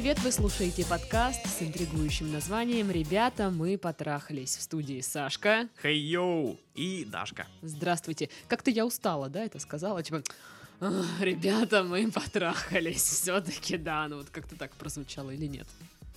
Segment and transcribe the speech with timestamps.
[0.00, 0.18] привет!
[0.20, 5.68] Вы слушаете подкаст с интригующим названием «Ребята, мы потрахались» в студии Сашка.
[5.82, 6.58] Хей йоу!
[6.74, 7.46] И Дашка.
[7.60, 8.30] Здравствуйте.
[8.48, 10.02] Как-то я устала, да, это сказала?
[10.02, 10.22] Типа,
[10.80, 13.02] «Ах, ребята, мы потрахались.
[13.22, 15.66] Все-таки да, ну вот как-то так прозвучало или нет?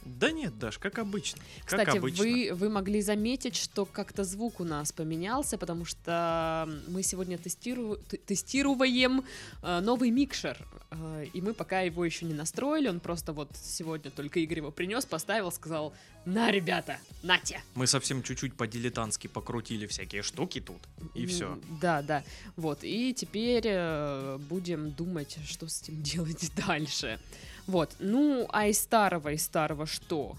[0.05, 1.41] Да нет, Даш, как обычно.
[1.65, 2.23] Как Кстати, обычно.
[2.23, 7.97] вы, вы могли заметить, что как-то звук у нас поменялся, потому что мы сегодня тестиру-
[8.25, 9.23] тестируем
[9.61, 10.57] э, новый микшер.
[10.91, 12.87] Э, и мы пока его еще не настроили.
[12.87, 15.93] Он просто вот сегодня только Игорь его принес, поставил, сказал:
[16.25, 17.61] На, ребята, нате!
[17.75, 20.81] Мы совсем чуть-чуть по-дилетантски покрутили всякие штуки тут.
[21.15, 21.59] И все.
[21.81, 22.23] Да, да.
[22.55, 22.79] Вот.
[22.83, 27.19] И теперь э, будем думать, что с этим делать дальше.
[27.67, 27.95] Вот.
[27.99, 30.35] Ну, а из старого, из старого что?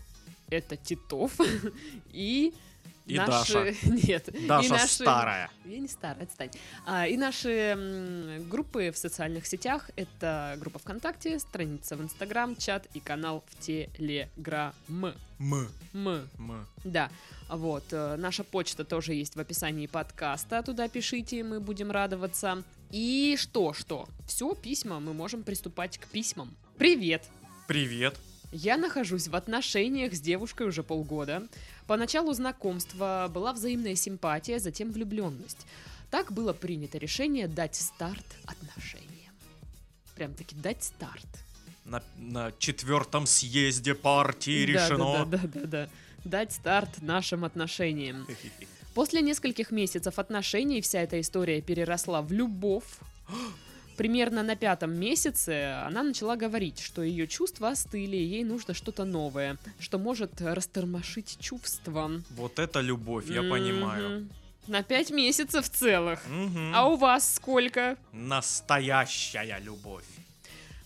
[0.51, 1.33] Это Титов
[2.13, 2.53] и...
[3.07, 3.77] И наши...
[3.83, 4.29] Нет.
[4.29, 5.51] и Даша наши- старая.
[5.67, 6.51] Я не старая, отстань.
[6.87, 13.01] А, и наши группы в социальных сетях— это группа ВКонтакте, страница в Инстаграм, чат и
[13.01, 14.73] канал в Телеграм.
[14.89, 15.13] М.
[15.39, 15.69] М.
[16.39, 16.67] М.
[16.85, 17.11] Да,
[17.51, 17.85] вот.
[17.93, 20.63] э, Наша почта тоже есть в описании подкаста.
[20.63, 22.63] Туда пишите, мы будем радоваться.
[22.91, 24.09] И что, что?
[24.27, 26.57] Все, письма, мы можем приступать к письмам.
[26.79, 27.23] Привет!
[27.69, 28.19] Привет.
[28.51, 31.47] Я нахожусь в отношениях с девушкой уже полгода.
[31.87, 35.67] По началу знакомства была взаимная симпатия, затем влюбленность.
[36.11, 39.35] Так было принято решение дать старт отношениям.
[40.17, 41.27] Прям таки дать старт.
[41.85, 45.25] На, на четвертом съезде партии Да, решено.
[45.27, 45.89] Да, да, да, да, да.
[46.25, 48.27] Дать старт нашим отношениям.
[48.95, 52.99] После нескольких месяцев отношений вся эта история переросла в любовь.
[53.97, 59.05] Примерно на пятом месяце она начала говорить, что ее чувства остыли, и ей нужно что-то
[59.05, 62.11] новое, что может растормошить чувства.
[62.31, 64.21] Вот это любовь, я понимаю.
[64.21, 64.31] Мгм.
[64.67, 66.27] На пять месяцев целых.
[66.27, 66.73] Мгм.
[66.75, 67.97] А у вас сколько?
[68.13, 70.05] Настоящая любовь.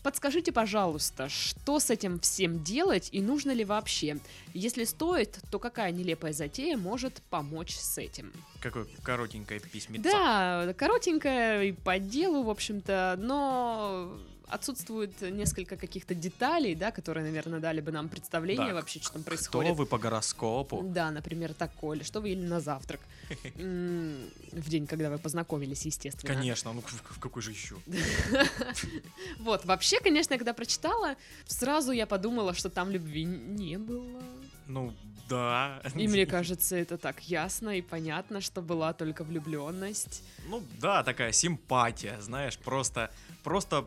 [0.02, 4.18] Подскажите, пожалуйста, что с этим всем делать и нужно ли вообще?
[4.54, 8.32] Если стоит, то какая нелепая затея может помочь с этим?
[8.60, 10.04] Какое коротенькое письмецо.
[10.04, 14.18] Да, коротенькая и по делу, в общем-то, но
[14.50, 19.22] отсутствует несколько каких-то деталей, да, которые, наверное, дали бы нам представление Так, вообще, что там
[19.22, 19.76] Кто происходит.
[19.76, 20.82] вы по гороскопу?
[20.82, 23.00] Да, например, такое, или что вы ели на завтрак.
[23.56, 26.34] В день, когда вы познакомились, естественно.
[26.34, 27.76] Конечно, ну в какой же еще?
[29.38, 31.16] Вот, вообще, конечно, когда прочитала,
[31.46, 34.22] сразу я подумала, что там любви не было.
[34.66, 34.92] Ну,
[35.28, 35.82] да.
[35.94, 40.22] И мне кажется, это так ясно и понятно, что была только влюбленность.
[40.48, 43.10] Ну да, такая симпатия, знаешь, просто,
[43.44, 43.86] просто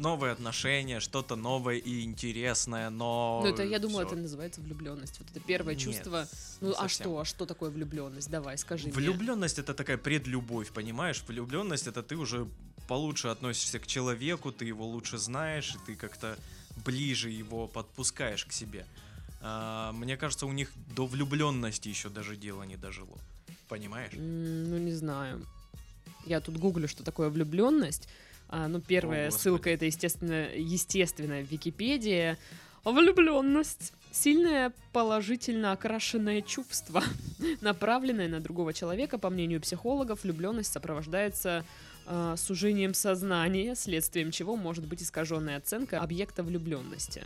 [0.00, 3.40] новые отношения, что-то новое и интересное, но...
[3.44, 5.20] Ну, это, я думаю, это называется влюбленность.
[5.20, 6.26] Вот это первое Нет, чувство.
[6.60, 6.88] Ну, а совсем.
[6.88, 8.30] что, а что такое влюбленность?
[8.30, 8.92] Давай, скажи мне.
[8.94, 11.22] Влюбленность это такая предлюбовь, понимаешь?
[11.28, 12.48] Влюбленность это ты уже
[12.88, 16.36] получше относишься к человеку, ты его лучше знаешь, и ты как-то
[16.84, 18.84] ближе его подпускаешь к себе.
[19.42, 23.16] А, мне кажется, у них до влюбленности еще даже дело не дожило.
[23.68, 24.12] Понимаешь?
[24.14, 25.46] Ну, не знаю.
[26.26, 28.08] Я тут гуглю, что такое влюбленность.
[28.52, 32.36] А, ну, первая О, ссылка это, естественно, естественно, Википедия.
[32.84, 33.92] Влюбленность.
[34.12, 37.04] Сильное положительно окрашенное чувство,
[37.60, 41.64] направленное на другого человека, по мнению психологов, влюбленность сопровождается
[42.06, 47.22] э, сужением сознания, следствием чего может быть искаженная оценка объекта влюбленности.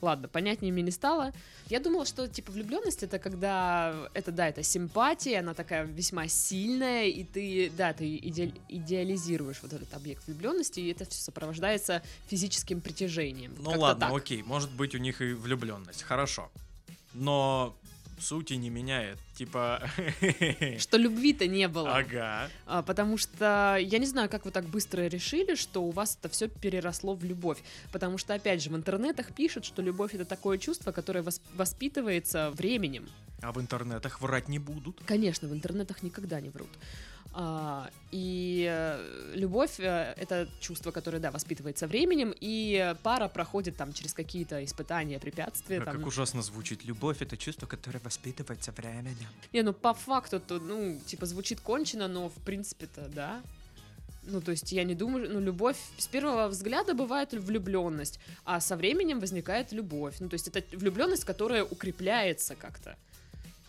[0.00, 1.32] Ладно, понятнее мне не стало.
[1.68, 7.06] Я думала, что типа влюбленность это когда это да, это симпатия, она такая весьма сильная,
[7.06, 12.80] и ты да, ты иде- идеализируешь вот этот объект влюбленности, и это все сопровождается физическим
[12.80, 13.54] притяжением.
[13.58, 14.16] Ну ладно, так.
[14.16, 16.50] окей, может быть у них и влюбленность, хорошо.
[17.12, 17.76] Но
[18.20, 19.18] сути не меняет.
[19.34, 19.82] Типа...
[20.78, 21.96] Что любви-то не было.
[21.96, 22.48] Ага.
[22.66, 26.28] А, потому что я не знаю, как вы так быстро решили, что у вас это
[26.28, 27.58] все переросло в любовь.
[27.92, 32.50] Потому что, опять же, в интернетах пишут, что любовь это такое чувство, которое вос- воспитывается
[32.50, 33.08] временем.
[33.42, 35.00] А в интернетах врать не будут.
[35.06, 36.68] Конечно, в интернетах никогда не врут.
[37.32, 43.92] А, и э, любовь э, это чувство, которое, да, воспитывается временем, и пара проходит там
[43.92, 45.80] через какие-то испытания, препятствия.
[45.80, 45.98] А там.
[45.98, 46.84] Как ужасно звучит.
[46.84, 49.28] Любовь это чувство, которое воспитывается временем.
[49.52, 53.42] Не, ну по факту, то, ну, типа, звучит кончено, но в принципе-то, да.
[54.24, 58.76] Ну, то есть я не думаю, ну, любовь с первого взгляда бывает влюбленность, а со
[58.76, 60.16] временем возникает любовь.
[60.18, 62.96] Ну, то есть это влюбленность, которая укрепляется как-то.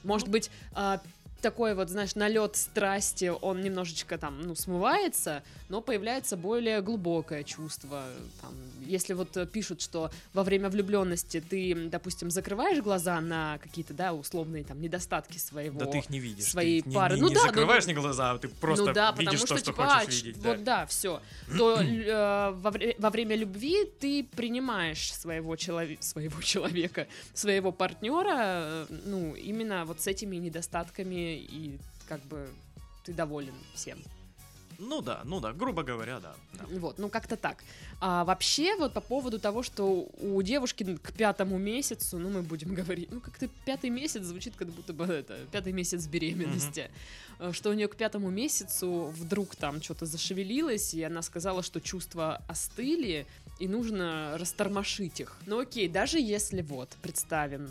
[0.03, 0.99] Может быть, а,
[1.41, 8.03] такой вот, знаешь, налет страсти, он немножечко там, ну, смывается, но появляется более глубокое чувство,
[8.41, 8.53] там,
[8.85, 14.13] если вот э, пишут, что во время влюбленности ты, допустим, закрываешь глаза на какие-то, да,
[14.13, 15.79] условные там недостатки своего.
[15.79, 16.45] Да ты их не видишь.
[16.45, 17.15] ты своей не- пары.
[17.15, 19.25] Не, Ну не да, ну, закрываешь ну, ни глаза, а ты просто ну да, видишь
[19.25, 20.43] потому то, что, что типа, хочешь а, видеть.
[20.43, 21.21] Вот да, все.
[21.57, 28.35] То э, во, вре- во время любви ты принимаешь своего, челове- своего человека, своего партнера,
[28.35, 32.49] э, ну, именно вот с этими недостатками, и как бы
[33.03, 33.99] ты доволен всем.
[34.81, 36.33] Ну да, ну да, грубо говоря, да.
[36.53, 36.65] да.
[36.79, 37.63] Вот, ну как-то так.
[37.99, 42.73] А вообще, вот по поводу того, что у девушки к пятому месяцу, ну мы будем
[42.79, 46.89] говорить, ну как-то пятый месяц звучит, как будто бы это пятый месяц беременности,
[47.39, 51.79] э, что у нее к пятому месяцу вдруг там что-то зашевелилось, и она сказала, что
[51.79, 53.27] чувства остыли,
[53.59, 55.37] и нужно растормошить их.
[55.45, 57.69] Ну окей, даже если вот, представим,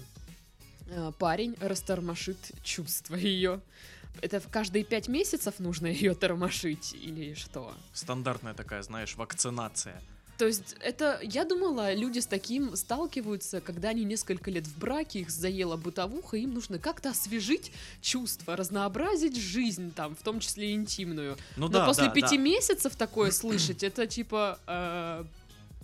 [1.19, 3.61] парень растормошит чувства ее.
[4.23, 7.73] Это в каждые пять месяцев нужно ее тормошить или что?
[7.93, 10.01] Стандартная такая, знаешь, вакцинация.
[10.41, 15.21] То есть это, я думала, люди с таким сталкиваются, когда они несколько лет в браке,
[15.21, 17.71] их заела бытовуха, им нужно как-то освежить
[18.01, 21.37] чувства, разнообразить жизнь там, в том числе интимную.
[21.57, 22.43] Ну Но да, после да, пяти да.
[22.43, 25.25] месяцев такое слышать, это типа э,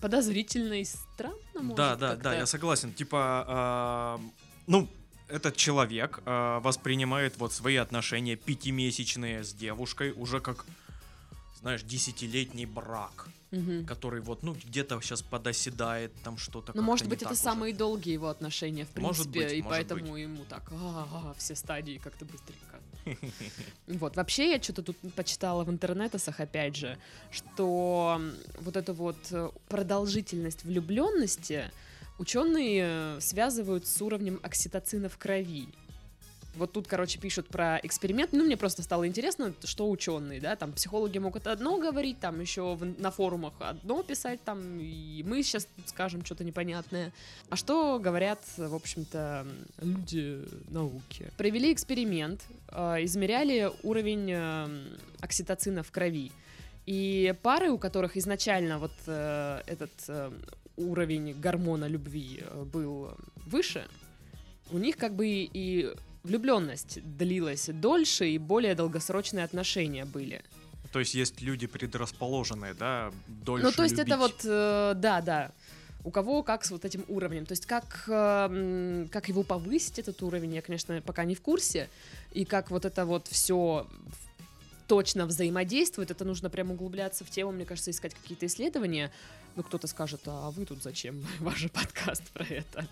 [0.00, 2.94] подозрительно и странно, может, Да, да, да, я согласен.
[2.94, 4.20] Типа, а,
[4.66, 4.88] ну,
[5.28, 10.64] этот человек а, воспринимает вот свои отношения пятимесячные с девушкой уже как,
[11.60, 13.86] знаешь, десятилетний брак, Мгм.
[13.86, 17.40] который вот, ну, где-то сейчас подоседает, там что-то Ну, может быть, это уже.
[17.40, 20.22] самые долгие его отношения, в принципе, Может быть, и может поэтому быть.
[20.22, 22.80] ему так, «А-а-а, все стадии как-то быстренько.
[23.86, 26.98] Вот, вообще, я что-то тут почитала в интернетах, опять же,
[27.30, 28.20] что
[28.60, 31.70] вот эту вот э, продолжительность влюбленности
[32.18, 32.84] ученые
[33.16, 35.68] э, связывают с уровнем окситоцина в крови.
[36.54, 38.32] Вот тут, короче, пишут про эксперимент.
[38.32, 42.74] Ну, мне просто стало интересно, что ученые, да, там психологи могут одно говорить, там еще
[42.74, 47.12] в- на форумах одно писать, там, и мы сейчас скажем что-то непонятное.
[47.50, 49.46] А что говорят, в общем-то,
[49.82, 50.40] люди
[50.70, 51.30] науки?
[51.36, 54.68] Провели эксперимент, э, измеряли уровень э,
[55.20, 56.32] окситоцина в крови.
[56.86, 60.32] И пары, у которых изначально вот э, этот э,
[60.76, 63.10] уровень гормона любви э, был
[63.46, 63.86] выше,
[64.70, 70.42] у них как бы и влюбленность длилась дольше и более долгосрочные отношения были.
[70.92, 74.18] То есть есть люди предрасположенные, да, дольше ну, то есть это любить.
[74.18, 75.52] вот, э, да, да.
[76.04, 77.46] У кого как с вот этим уровнем.
[77.46, 81.88] То есть как, э, как его повысить, этот уровень, я, конечно, пока не в курсе.
[82.32, 83.86] И как вот это вот все
[84.86, 89.12] точно взаимодействует, это нужно прям углубляться в тему, мне кажется, искать какие-то исследования.
[89.56, 91.24] Ну, кто-то скажет, а вы тут зачем?
[91.40, 92.86] Ваш же подкаст про это.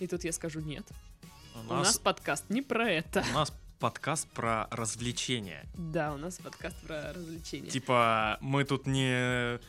[0.00, 0.84] И тут я скажу, нет,
[1.54, 3.24] У у нас нас, подкаст не про это.
[3.30, 5.64] у нас подкаст про развлечения.
[5.74, 7.70] Да, у нас подкаст про развлечения.
[7.70, 9.60] Типа, мы тут не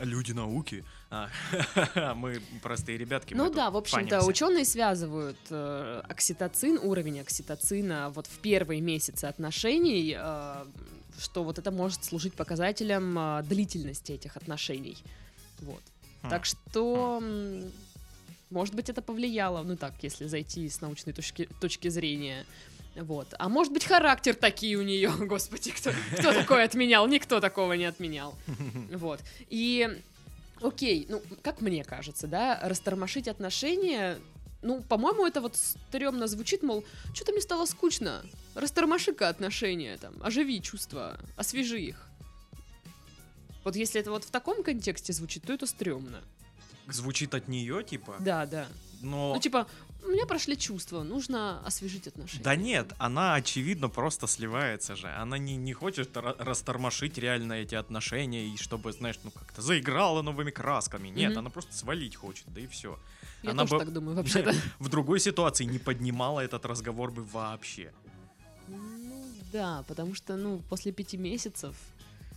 [0.00, 1.28] люди науки, а
[2.14, 3.34] мы простые ребятки.
[3.34, 10.16] Ну да, в общем-то, ученые связывают э, окситоцин, уровень окситоцина вот в первые месяцы отношений,
[10.18, 10.64] э,
[11.18, 14.96] что вот это может служить показателем э, длительности этих отношений.
[15.62, 15.82] Вот.
[16.22, 16.28] Хм.
[16.30, 17.72] Так что, м,
[18.50, 22.44] может быть, это повлияло, ну так, если зайти с научной точки, точки зрения.
[22.94, 23.28] Вот.
[23.38, 27.06] А может быть, характер такие у нее, господи, кто, кто такое отменял?
[27.08, 28.34] Никто такого не отменял.
[28.92, 29.20] Вот.
[29.48, 29.88] И
[30.60, 34.18] окей, ну, как мне кажется, да, растормошить отношения,
[34.62, 38.22] ну, по-моему, это вот стрёмно звучит, мол, что-то мне стало скучно,
[38.54, 42.06] растормоши-ка отношения, там, оживи чувства, освежи их.
[43.64, 46.20] Вот если это вот в таком контексте звучит, то это стрёмно.
[46.88, 48.66] Звучит от нее, типа, Да, да.
[49.02, 49.34] но...
[49.34, 49.68] Ну, типа,
[50.04, 52.42] у меня прошли чувства, нужно освежить отношения.
[52.42, 55.06] Да нет, она, очевидно, просто сливается же.
[55.08, 60.22] Она не, не хочет ра- растормошить реально эти отношения, и чтобы, знаешь, ну как-то заиграла
[60.22, 61.06] новыми красками.
[61.08, 61.38] Нет, Мгм.
[61.38, 62.98] она просто свалить хочет, да и все.
[63.44, 64.52] Я она тоже бы- так думаю, вообще-то.
[64.80, 67.92] В другой ситуации не поднимала этот разговор бы вообще.
[68.66, 71.76] Ну, да, потому что, ну, после пяти месяцев...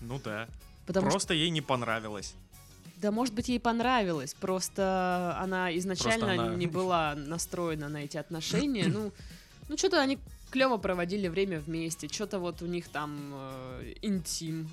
[0.01, 0.47] Ну да.
[0.85, 2.35] Потому что просто ей не понравилось.
[2.97, 8.17] Да, может быть, ей понравилось, просто она изначально Просто она- не была настроена на эти
[8.17, 8.85] отношения.
[8.93, 9.11] Ну,
[9.67, 10.17] ну что-то они
[10.51, 14.69] клево проводили время вместе, что-то вот у них там э, интим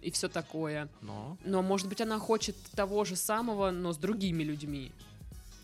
[0.00, 0.88] и все такое.
[1.02, 1.36] Но.
[1.44, 4.90] Но, может быть, она хочет того же самого, но с другими людьми.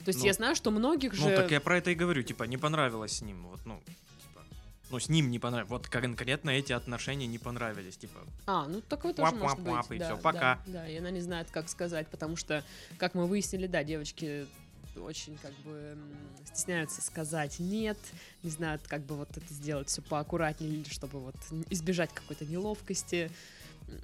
[0.05, 1.29] То есть Ну, я знаю, что многих же...
[1.29, 3.47] Ну так я про это и говорю, типа, не понравилось с ним.
[3.49, 3.81] Вот, ну.
[4.91, 5.71] Ну, с ним не понравилось.
[5.71, 7.97] Вот конкретно эти отношения не понравились.
[7.97, 9.97] Типа, А, ну такое тоже может Уап-уап-уап, быть.
[9.97, 10.59] и да, да, пока.
[10.67, 12.65] Да, и она не знает, как сказать, потому что,
[12.99, 14.47] как мы выяснили, да, девочки
[14.97, 15.97] очень как бы
[16.45, 17.97] стесняются сказать нет,
[18.43, 21.37] не знают, как бы вот это сделать все поаккуратнее, чтобы вот
[21.71, 23.31] избежать какой-то неловкости.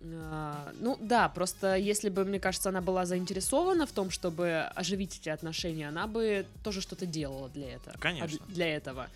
[0.03, 5.19] А, ну да, просто если бы, мне кажется, она была заинтересована в том, чтобы оживить
[5.19, 7.97] эти отношения, она бы тоже что-то делала для этого.
[7.99, 8.39] Конечно.
[8.41, 9.09] а Для этого.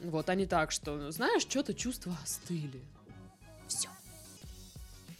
[0.00, 2.80] Вот, а не так, что, знаешь, что-то чувства остыли.
[3.68, 3.88] Все.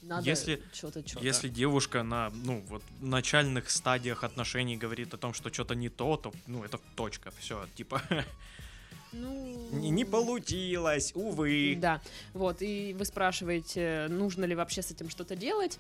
[0.03, 1.25] Надо Если- что-то, что-то.
[1.25, 6.17] Если девушка на, ну, вот, начальных стадиях отношений говорит о том, что что-то не то,
[6.17, 8.03] то, ну, это точка, все, типа,
[9.13, 9.69] Ну...
[9.73, 11.77] не, не получилось, увы.
[11.81, 12.03] Да,
[12.33, 15.79] вот, и вы спрашиваете, нужно ли вообще с этим что-то делать.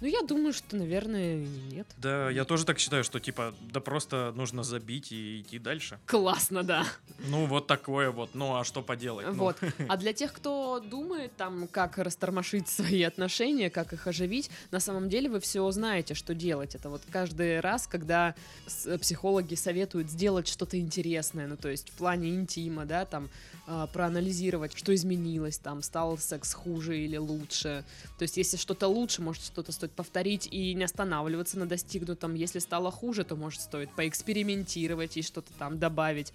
[0.00, 1.36] Ну, я думаю, что, наверное,
[1.70, 1.86] нет.
[1.98, 5.98] Да, я тоже так считаю, что, типа, да просто нужно забить и идти дальше.
[6.06, 6.84] Классно, да.
[7.28, 9.26] Ну, вот такое вот, ну, а что поделать?
[9.26, 9.56] Ну, Вот.
[9.88, 15.08] А для тех, кто думает, там, как растормошить свои отношения, как их оживить, на самом
[15.08, 16.74] деле вы все знаете, что делать.
[16.74, 18.34] Это вот каждый раз, когда
[18.66, 23.30] с- психологи советуют сделать что-то интересное, ну, то есть в плане интима, да, там,
[23.66, 27.84] а, проанализировать, что изменилось, там, стал секс хуже или лучше.
[28.18, 32.34] То есть если что-то лучше, может, что-то стоит повторить и не останавливаться на достигнутом.
[32.34, 36.32] Если стало хуже, то, может, стоит поэкспериментировать и что-то там добавить.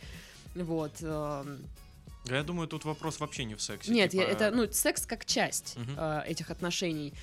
[0.56, 0.92] Вот.
[1.02, 1.60] эм,
[2.26, 3.92] Да, я думаю, тут вопрос вообще не в сексе.
[3.92, 5.96] нет, типа, я- это, ну, секс как часть Мгм.
[5.98, 7.14] э, этих отношений.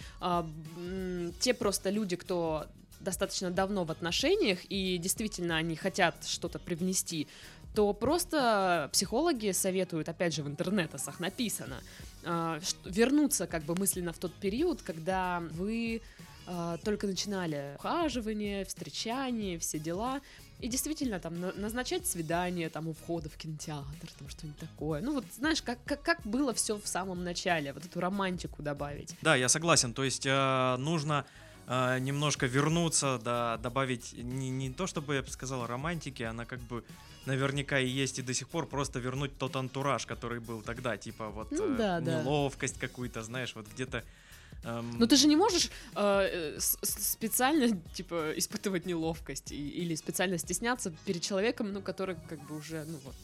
[0.77, 2.67] М, те просто люди, кто
[3.01, 7.29] достаточно давно в отношениях, и действительно они хотят что-то привнести,
[7.75, 11.81] то просто психологи советуют, опять же, в интернетах написано,
[12.25, 16.01] ш- вернуться как бы мысленно в тот период, когда вы
[16.51, 20.21] а, только начинали ухаживание, встречание, все дела,
[20.61, 25.03] и действительно там на- назначать свидание там у входа в кинотеатр, там что-нибудь такое.
[25.03, 29.15] Ну вот знаешь, как, как, как было все в самом начале, вот эту романтику добавить.
[29.23, 29.93] Да, я согласен.
[29.93, 31.27] То есть э, нужно
[31.67, 36.61] э, немножко вернуться, да, добавить не, не то, чтобы я бы сказал романтики, она как
[36.61, 36.83] бы
[37.27, 41.29] наверняка и есть и до сих пор, просто вернуть тот антураж, который был тогда, типа
[41.29, 42.23] вот Ну э, да, да.
[42.23, 44.03] неловкость какую-то, знаешь, вот где-то...
[44.65, 50.39] эм, Но ты же не можешь э, э, специально, типа, испытывать неловкость и- или специально
[50.39, 53.15] стесняться перед человеком, ну, который как бы уже, ну вот,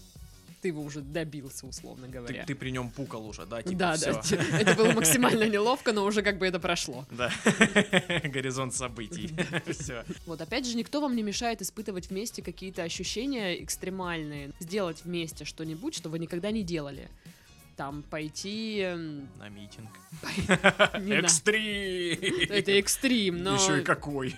[0.62, 2.44] ты его уже добился, условно ты, говоря.
[2.46, 4.12] ты при нем пукал уже, да, типа, да, всё.
[4.14, 4.22] да,
[4.60, 7.04] это было максимально неловко, но уже как бы это прошло.
[7.10, 7.30] Да,
[8.24, 9.34] горизонт событий.
[9.70, 10.04] Все.
[10.26, 15.94] Вот опять же, никто вам не мешает испытывать вместе какие-то ощущения экстремальные, сделать вместе что-нибудь,
[15.94, 17.08] что вы никогда не делали.
[17.76, 18.80] Там пойти...
[18.80, 19.88] м, На митинг.
[21.10, 22.18] Экстрим!
[22.50, 24.34] Это экстрим, но Еще и какой.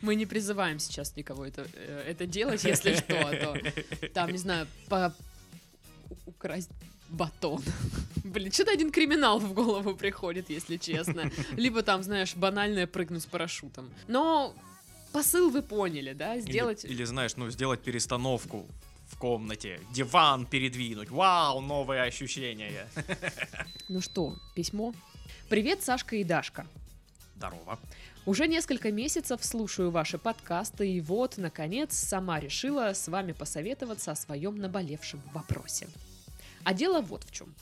[0.00, 4.38] мы не призываем сейчас никого это, э, это делать, если что, а то там, не
[4.38, 5.14] знаю, по...
[6.24, 6.70] украсть
[7.10, 7.62] батон.
[8.24, 11.30] Блин, что-то один криминал в голову приходит, если честно.
[11.56, 13.90] Либо там, знаешь, банальное прыгнуть с парашютом.
[14.08, 14.54] Но
[15.12, 16.34] посыл вы поняли, да?
[16.34, 16.84] Или- Сделать...
[16.84, 18.66] Или, знаешь, ну, сделать перестановку
[19.06, 21.10] в комнате, диван передвинуть.
[21.10, 22.88] Вау, новые ощущения.
[23.88, 24.92] Ну что, письмо?
[25.48, 26.66] Привет, Сашка и Дашка.
[27.36, 27.78] Здорово.
[28.24, 34.16] Уже несколько месяцев слушаю ваши подкасты, и вот, наконец, сама решила с вами посоветоваться о
[34.16, 35.86] своем наболевшем вопросе.
[36.64, 37.54] А дело вот в чем.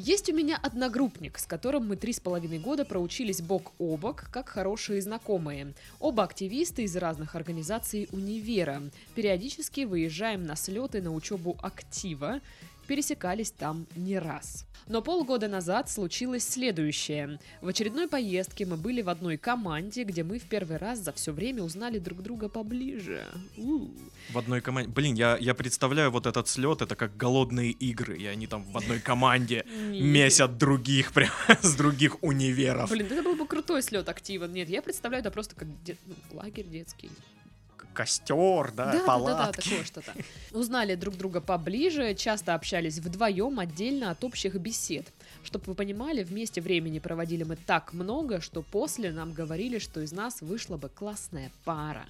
[0.00, 4.28] Есть у меня одногруппник, с которым мы три с половиной года проучились бок о бок,
[4.32, 5.74] как хорошие знакомые.
[5.98, 8.80] Оба активисты из разных организаций универа.
[9.16, 12.40] Периодически выезжаем на слеты на учебу актива,
[12.88, 14.64] пересекались там не раз.
[14.88, 17.38] Но полгода назад случилось следующее.
[17.60, 21.32] В очередной поездке мы были в одной команде, где мы в первый раз за все
[21.32, 23.26] время узнали друг друга поближе.
[23.58, 23.88] У.
[24.30, 24.90] В одной команде.
[24.90, 28.76] Блин, я, я представляю вот этот слет, это как голодные игры, и они там в
[28.78, 31.30] одной команде месят других прям
[31.62, 32.90] с других универов.
[32.90, 34.46] Блин, это был бы крутой слет актива.
[34.46, 37.10] Нет, я представляю это просто как де- ну, лагерь детский.
[37.98, 39.68] Костер, да, да, да, да, палатки.
[39.70, 40.12] такое что-то.
[40.52, 45.04] Узнали друг друга поближе, часто общались вдвоем, отдельно от общих бесед.
[45.42, 50.12] Чтобы вы понимали, вместе времени проводили мы так много, что после нам говорили, что из
[50.12, 52.06] нас вышла бы классная пара.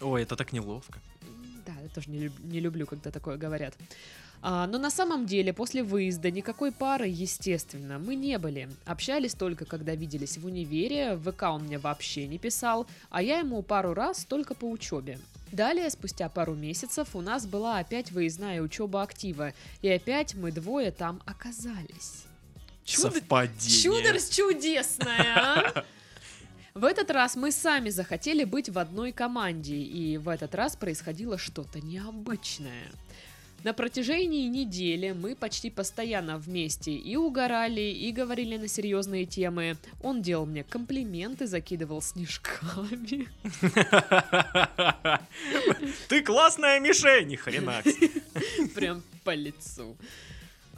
[0.00, 1.00] Ой, это так неловко.
[1.66, 3.74] Да, я тоже не, люб- не люблю, когда такое говорят.
[4.40, 8.68] А, но на самом деле, после выезда никакой пары, естественно, мы не были.
[8.86, 13.40] Общались только, когда виделись в универе, в ВК он мне вообще не писал, а я
[13.40, 15.18] ему пару раз только по учебе.
[15.50, 20.92] Далее, спустя пару месяцев, у нас была опять выездная учеба актива, и опять мы двое
[20.92, 22.24] там оказались.
[22.84, 23.82] Чудо- Совпадение.
[23.82, 25.84] Чудо чудесное, а!
[26.74, 31.36] В этот раз мы сами захотели быть в одной команде, и в этот раз происходило
[31.36, 32.84] что-то необычное.
[33.64, 39.76] На протяжении недели мы почти постоянно вместе и угорали, и говорили на серьезные темы.
[40.00, 43.28] Он делал мне комплименты, закидывал снежками.
[46.08, 47.82] Ты классная мишень, ни хрена.
[48.74, 49.96] Прям по лицу.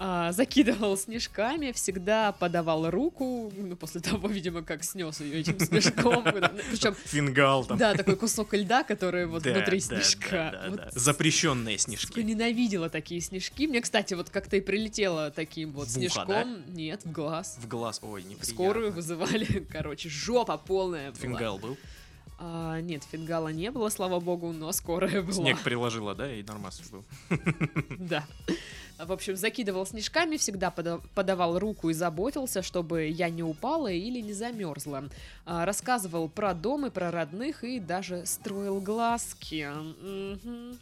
[0.02, 6.24] А, закидывал снежками, всегда подавал руку, ну, после того, видимо, как снес ее этим снежком.
[6.70, 7.76] Причем, Фингал там.
[7.76, 10.50] да, такой кусок льда, который вот Да, внутри да, снежка.
[10.52, 10.80] да, Вот.
[10.94, 12.18] Запрещенные снежки.
[12.20, 13.66] ненавидела такие снежки.
[13.66, 16.74] Мне, кстати, вот как-то и прилетело таким вот В ухо, снежком.
[16.74, 17.58] Нет, в глаз.
[17.60, 18.00] В глаз.
[18.02, 18.46] Ой, неприятно.
[18.54, 21.20] Скорую вызывали, короче, жопа полная была.
[21.20, 21.76] Фингал был?
[22.38, 25.34] А, нет, фингала не было, слава богу, но скорая была.
[25.34, 27.04] Снег приложила, да, и нормас был.
[27.98, 28.24] Да.
[29.06, 34.20] В общем, закидывал снежками, всегда пода- подавал руку и заботился, чтобы я не упала или
[34.20, 35.04] не замерзла.
[35.46, 39.68] А, Рассказывал про дом и про родных и даже строил глазки.
[39.72, 40.78] Мгм.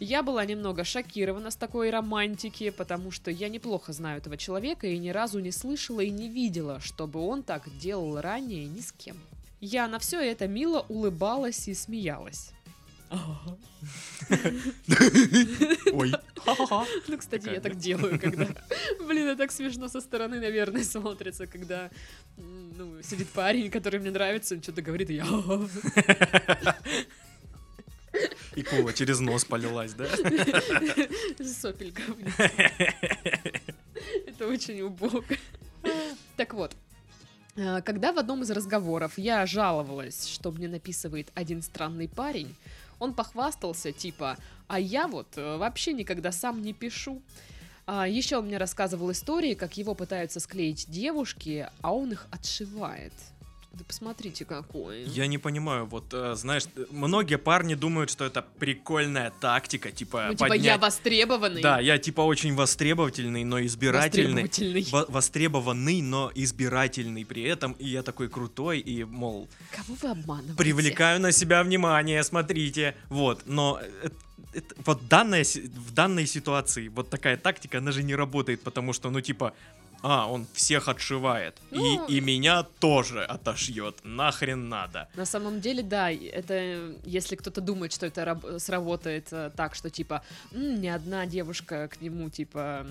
[0.00, 4.98] Я была немного шокирована с такой романтики, потому что я неплохо знаю этого человека и
[4.98, 9.16] ни разу не слышала и не видела, чтобы он так делал ранее ни с кем.
[9.60, 12.50] Я на все это мило улыбалась и смеялась.
[15.92, 16.12] Ой.
[17.08, 18.46] Ну, кстати, я так делаю, когда...
[19.06, 21.90] Блин, это так смешно со стороны, наверное, смотрится, когда
[22.36, 25.26] ну, сидит парень, который мне нравится, он что-то говорит, и я...
[28.54, 30.06] И Кова через нос полилась, да?
[31.44, 32.02] Сопелька.
[34.26, 35.24] Это очень убого.
[36.36, 36.76] Так вот,
[37.56, 42.54] э, когда в одном из разговоров я жаловалась, что мне написывает один странный парень,
[43.02, 44.36] он похвастался, типа,
[44.68, 47.20] а я вот э, вообще никогда сам не пишу.
[47.84, 53.12] А еще он мне рассказывал истории, как его пытаются склеить девушки, а он их отшивает.
[53.72, 55.02] Да посмотрите, какой.
[55.04, 60.24] Я не понимаю, вот, э, знаешь, э, многие парни думают, что это прикольная тактика, типа,
[60.28, 60.66] Ну, типа, поднять...
[60.66, 61.62] я востребованный.
[61.62, 64.42] Да, я типа очень востребовательный, но избирательный.
[64.42, 64.86] Востребовательный.
[64.92, 70.56] Во- востребованный, но избирательный при этом, и я такой крутой, и, мол, Кого вы обманываете?
[70.58, 74.10] привлекаю на себя внимание, смотрите, вот, но э-
[74.52, 79.08] это- вот данная, в данной ситуации вот такая тактика, она же не работает, потому что,
[79.08, 79.54] ну, типа,
[80.02, 85.08] а, он всех отшивает, Ну- и, и меня тоже отошьет, нахрен надо.
[85.14, 89.90] На самом деле, да, это если кто-то думает, что это раб- сработает э, так, что
[89.90, 92.86] типа «М, ни одна девушка к нему типа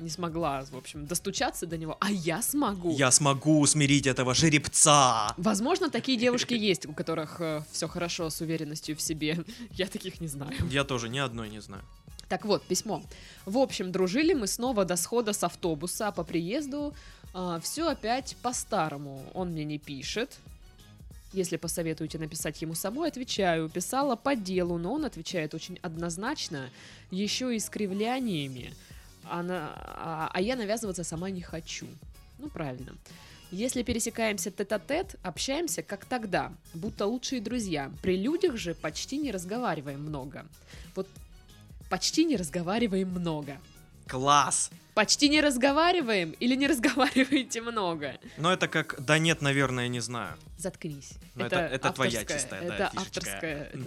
[0.00, 2.94] не смогла, в общем, достучаться до него, а я смогу.
[2.96, 5.34] Я смогу усмирить этого жеребца.
[5.36, 7.40] Возможно, такие девушки есть, у которых
[7.70, 9.44] все хорошо с уверенностью в себе.
[9.72, 10.52] Я таких не знаю.
[10.70, 11.82] Я тоже ни одной не знаю.
[12.28, 13.02] Так вот, письмо.
[13.46, 16.94] В общем, дружили мы снова до схода с автобуса, а по приезду
[17.62, 19.22] все опять по-старому.
[19.34, 20.36] Он мне не пишет.
[21.32, 23.68] Если посоветуете написать ему самой, отвечаю.
[23.68, 26.70] Писала по делу, но он отвечает очень однозначно,
[27.10, 28.74] еще и с кривляниями.
[29.24, 31.86] Она- а, а я навязываться сама не хочу.
[32.38, 32.94] Ну, правильно.
[33.50, 37.90] Если пересекаемся тет-а-тет, общаемся как тогда, будто лучшие друзья.
[38.02, 40.46] При людях же почти не разговариваем много.
[40.94, 41.06] Вот
[41.88, 43.58] почти не разговариваем много.
[44.06, 44.70] Класс!
[44.94, 48.18] Почти не разговариваем или не разговариваете много?
[48.36, 50.36] Но это как, да нет, наверное, не знаю.
[50.56, 51.12] Заткнись.
[51.36, 53.00] Ну, это- это твоя авторская- чистая, да, Это фишечка.
[53.02, 53.78] авторская это.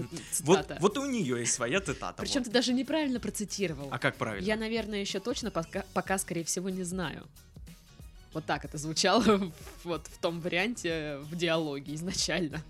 [0.44, 2.22] Вот, вот у нее есть своя цитата.
[2.22, 2.46] Причем вот.
[2.46, 3.90] ты даже неправильно процитировал.
[3.92, 4.46] А как правильно?
[4.46, 7.28] Я, наверное, еще точно пока, пока, скорее всего, не знаю.
[8.34, 9.52] Вот так это звучало
[9.84, 12.62] вот в том варианте в диалоге изначально.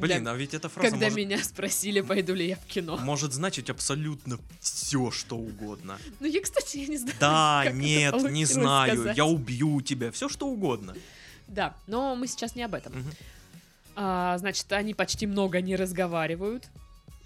[0.00, 2.98] Когда, Блин, а ведь эта фраза когда может, меня спросили, пойду ли я в кино.
[2.98, 5.98] может значить абсолютно все, что угодно.
[6.20, 7.16] Ну, я, кстати, я не знаю.
[7.18, 9.16] Да, нет, не знаю, сказать.
[9.16, 10.94] я убью тебя, все что угодно.
[11.48, 12.92] Да, но мы сейчас не об этом.
[13.94, 16.68] А, значит, они почти много не разговаривают.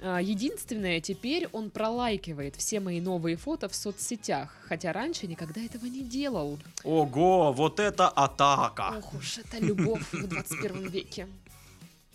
[0.00, 5.87] А, единственное, теперь он пролайкивает все мои новые фото в соцсетях, хотя раньше никогда этого
[5.87, 6.56] не делал.
[6.85, 8.94] Ого, вот это атака!
[8.96, 11.26] Ох уж это любовь в 21 веке.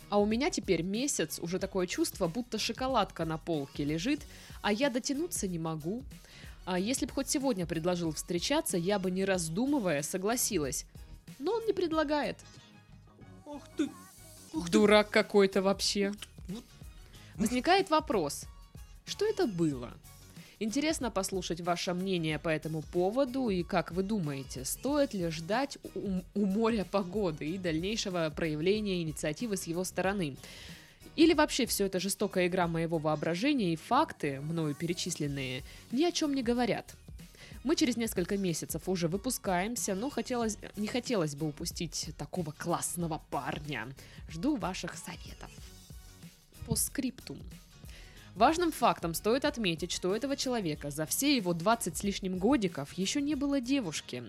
[0.09, 4.21] А у меня теперь месяц уже такое чувство, будто шоколадка на полке лежит,
[4.61, 6.03] а я дотянуться не могу.
[6.65, 10.85] А если бы хоть сегодня предложил встречаться, я бы не раздумывая согласилась.
[11.39, 12.37] Но он не предлагает.
[13.45, 13.89] Ух ты!
[14.53, 14.71] Ух ты!
[14.71, 16.13] Дурак какой-то вообще.
[17.35, 18.45] Возникает вопрос,
[19.05, 19.91] что это было?
[20.59, 26.21] Интересно послушать ваше мнение по этому поводу и как вы думаете, стоит ли ждать у,
[26.33, 30.37] у моря погоды и дальнейшего проявления инициативы с его стороны?
[31.17, 36.33] Или вообще все это жестокая игра моего воображения и факты, мною перечисленные, ни о чем
[36.33, 36.95] не говорят?
[37.65, 43.87] Мы через несколько месяцев уже выпускаемся, но хотелось, не хотелось бы упустить такого классного парня.
[44.29, 45.49] Жду ваших советов.
[46.65, 47.39] По скриптум.
[48.35, 52.91] Важным фактом стоит отметить, что у этого человека за все его 20 с лишним годиков
[52.93, 54.23] еще не было девушки.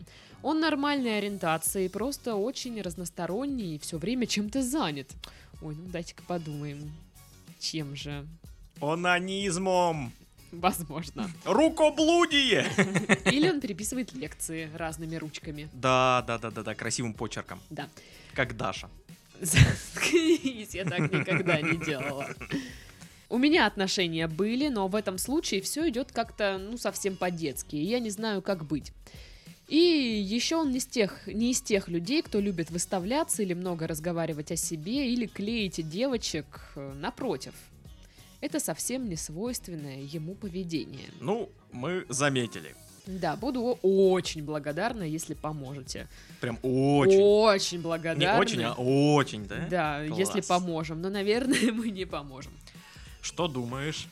[0.44, 5.10] Он нормальной ориентации, просто очень разносторонний и все время чем-то занят.
[5.60, 6.92] Ой, ну дайте-ка подумаем.
[7.58, 8.24] Чем же?
[8.80, 10.12] Онанизмом!
[10.52, 11.28] Возможно.
[11.44, 12.64] Рукоблудие!
[13.24, 15.68] Или он переписывает лекции разными ручками.
[15.72, 17.60] Да, да, да, да, да, красивым почерком.
[17.70, 17.88] Да.
[18.34, 18.88] Как Даша.
[19.40, 22.28] Заткнись, я так никогда не делала.
[23.28, 27.84] У меня отношения были, но в этом случае все идет как-то, ну, совсем по-детски, и
[27.84, 28.92] я не знаю, как быть.
[29.68, 33.88] И еще он не из, тех, не из тех людей, кто любит выставляться или много
[33.88, 37.54] разговаривать о себе, или клеить девочек э, напротив.
[38.40, 41.08] Это совсем не свойственное ему поведение.
[41.20, 42.76] Ну, мы заметили.
[43.06, 46.08] Да, буду очень благодарна, если поможете.
[46.40, 47.20] Прям очень.
[47.20, 48.40] Очень Не благодарна.
[48.40, 49.66] очень, а очень, да?
[49.70, 50.18] Да, Класс.
[50.18, 51.00] если поможем.
[51.00, 52.52] Но, наверное, мы не поможем.
[53.26, 54.06] Что думаешь?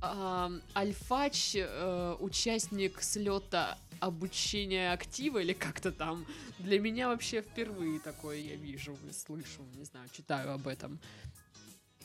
[0.00, 6.24] А, Альфач, э, участник слета обучения актива или как-то там.
[6.60, 11.00] Для меня вообще впервые такое я вижу, слышу, не знаю, читаю об этом.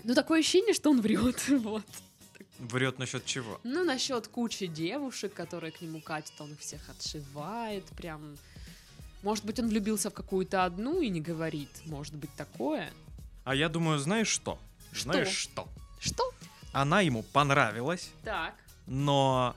[0.03, 1.86] Ну, такое ощущение, что он врет, вот.
[2.58, 3.60] Врет насчет чего?
[3.63, 8.36] Ну, насчет кучи девушек, которые к нему катят, он их всех отшивает, прям...
[9.21, 11.69] Может быть, он влюбился в какую-то одну и не говорит.
[11.86, 12.91] Может быть, такое.
[13.43, 14.58] А я думаю, знаешь что?
[14.91, 15.03] Что?
[15.03, 15.67] Знаешь что?
[16.04, 16.24] Что?
[16.74, 18.56] Она ему понравилась, Так.
[18.88, 19.56] но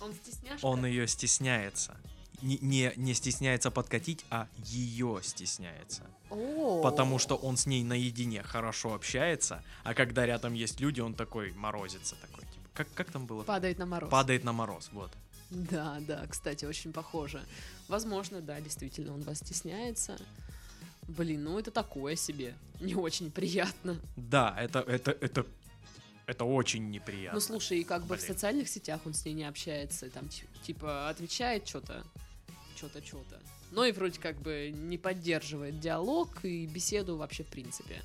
[0.00, 0.66] Он стесняшка?
[0.66, 1.96] он ее стесняется.
[2.42, 6.02] Не, не, не стесняется подкатить, а ее стесняется.
[6.28, 6.82] О.
[6.82, 11.52] Потому что он с ней наедине хорошо общается, а когда рядом есть люди, он такой
[11.52, 12.42] морозится такой.
[12.44, 13.42] Типа, как, как там было?
[13.44, 14.10] Падает на мороз.
[14.10, 15.10] Падает на мороз, вот.
[15.50, 17.40] Да, да, кстати, очень похоже.
[17.88, 20.18] Возможно, да, действительно, он вас стесняется.
[21.08, 22.54] Блин, ну это такое себе.
[22.80, 23.96] Не очень приятно.
[24.16, 25.46] Да, это, это, это,
[26.26, 27.36] это очень неприятно.
[27.36, 28.34] Ну слушай, и как бы в Блин.
[28.34, 32.04] социальных сетях он с ней не общается, там ти- типа отвечает что-то,
[32.76, 33.40] что-то, что-то.
[33.72, 38.02] Но и вроде как бы не поддерживает диалог и беседу вообще в принципе.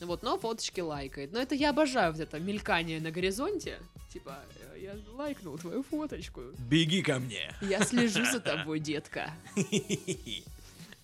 [0.00, 1.32] Вот, но фоточки лайкает.
[1.32, 3.78] Но это я обожаю вот это мелькание на горизонте.
[4.12, 4.38] Типа,
[4.74, 6.42] э, я лайкнул твою фоточку.
[6.58, 7.54] Беги ко мне.
[7.62, 9.32] Я слежу за тобой, детка.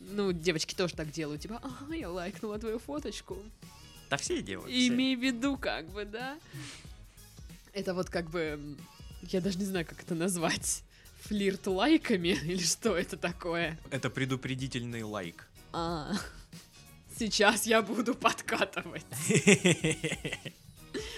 [0.00, 1.42] Ну, девочки тоже так делают.
[1.42, 3.38] Типа, ага, я лайкнула твою фоточку.
[4.10, 4.70] Да все делают.
[4.70, 4.88] все.
[4.88, 6.36] Имей в виду, как бы, да?
[7.72, 8.76] Это вот как бы...
[9.22, 10.82] Я даже не знаю, как это назвать.
[11.22, 12.28] Флирт лайками?
[12.44, 13.78] Или что это такое?
[13.90, 15.46] Это предупредительный лайк.
[15.72, 16.12] А,
[17.18, 19.06] сейчас я буду подкатывать.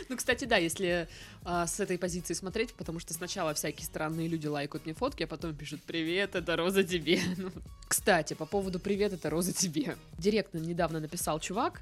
[0.09, 1.09] Ну, кстати, да, если
[1.43, 5.27] а, с этой позиции смотреть, потому что сначала всякие странные люди лайкают мне фотки, а
[5.27, 7.19] потом пишут «Привет, это Роза тебе».
[7.39, 7.51] Ну,
[7.89, 9.97] кстати, по поводу «Привет, это Роза тебе».
[10.19, 11.81] Директно недавно написал чувак,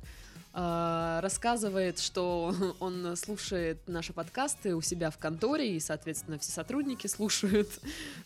[0.52, 7.68] рассказывает, что он слушает наши подкасты у себя в конторе, и, соответственно, все сотрудники слушают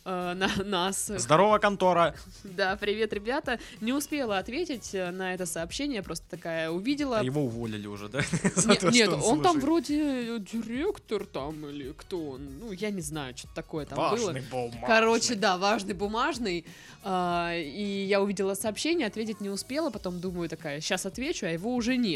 [0.05, 1.11] а, на нас.
[1.17, 2.15] Здорово, контора.
[2.45, 3.59] Да, привет, ребята.
[3.81, 7.19] Не успела ответить э, на это сообщение, просто такая увидела.
[7.19, 8.21] А его уволили уже, да?
[8.67, 12.59] Не- то, нет, что он, там вроде директор там или кто он.
[12.59, 14.11] Ну, я не знаю, что такое там было.
[14.11, 14.87] Важный бумажный.
[14.87, 16.65] Короче, да, важный бумажный.
[17.03, 21.75] А, и я увидела сообщение, ответить не успела, потом думаю такая, сейчас отвечу, а его
[21.75, 22.14] уже нет.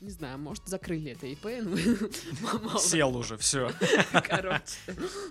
[0.00, 3.72] Не знаю, может, закрыли это ИП, ну, Сел уже, все.
[4.12, 4.76] Короче.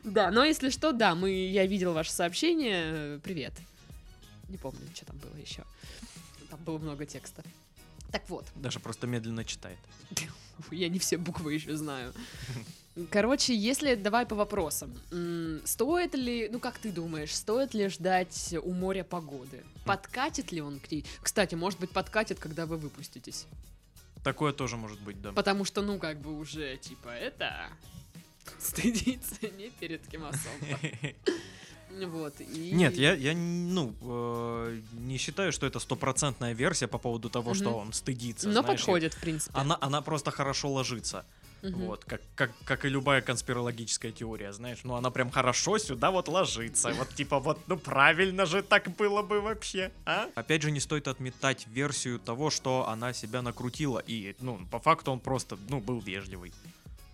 [0.06, 3.20] Да, но если что, да, мы, я видел ваше сообщение.
[3.20, 3.54] Привет.
[4.48, 5.66] Не помню, что там было еще.
[6.50, 7.44] Там было много текста.
[8.12, 9.80] Так вот, Даже просто медленно читает.
[10.72, 12.14] я не все буквы еще знаю.
[13.10, 14.94] Короче, если давай по вопросам.
[15.66, 19.64] Стоит ли, ну как ты думаешь, стоит ли ждать у моря погоды?
[19.86, 21.06] Подкатит ли он к ней?
[21.22, 23.48] Кстати, может быть, подкатит, когда вы выпуститесь.
[24.24, 25.32] Такое тоже может быть, да.
[25.32, 27.70] Потому что, ну, как бы уже, типа, это
[28.60, 30.80] стыдиться не перед кем особо.
[32.06, 32.72] Вот, и...
[32.72, 37.72] Нет, я, я ну, э, не считаю, что это стопроцентная версия по поводу того, что
[37.72, 37.76] Мгм.
[37.76, 38.48] он стыдится.
[38.48, 39.52] Но знаешь, подходит, в принципе.
[39.58, 41.26] Она, она просто хорошо ложится.
[41.62, 41.86] Мгм.
[41.86, 44.80] Вот, как, как, как и любая конспирологическая теория, знаешь.
[44.84, 46.92] Ну, она прям хорошо сюда вот ложится.
[46.94, 50.30] Вот типа вот, ну правильно же так было бы вообще, а?
[50.36, 54.00] Опять же, не стоит отметать версию того, что она себя накрутила.
[54.00, 56.52] И, ну, по факту он просто, ну, был вежливый.